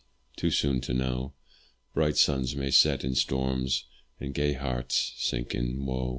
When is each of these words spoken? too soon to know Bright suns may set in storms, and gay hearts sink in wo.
too 0.35 0.49
soon 0.49 0.81
to 0.81 0.95
know 0.95 1.31
Bright 1.93 2.17
suns 2.17 2.55
may 2.55 2.71
set 2.71 3.03
in 3.03 3.13
storms, 3.13 3.85
and 4.19 4.33
gay 4.33 4.53
hearts 4.53 5.13
sink 5.17 5.53
in 5.53 5.85
wo. 5.85 6.09